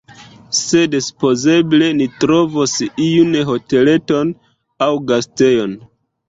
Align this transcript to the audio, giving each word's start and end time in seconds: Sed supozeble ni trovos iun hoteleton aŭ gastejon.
Sed 0.59 0.95
supozeble 1.07 1.89
ni 1.97 2.07
trovos 2.23 2.73
iun 3.09 3.37
hoteleton 3.51 4.33
aŭ 4.87 4.89
gastejon. 5.13 5.79